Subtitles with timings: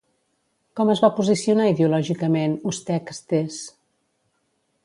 [0.79, 3.63] Com es va posicionar ideològicament USTEC-STEs?